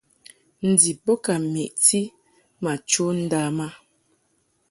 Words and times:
Ndib 0.69 0.97
bo 1.05 1.13
ka 1.23 1.33
meʼti 1.53 2.01
ma 2.63 2.71
chɔʼ 2.89 3.11
ndam 3.23 3.57
a. 3.67 3.67